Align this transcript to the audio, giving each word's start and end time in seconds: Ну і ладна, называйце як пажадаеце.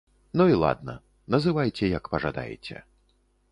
Ну 0.39 0.45
і 0.51 0.55
ладна, 0.63 0.95
называйце 1.35 1.91
як 1.97 2.11
пажадаеце. 2.17 2.75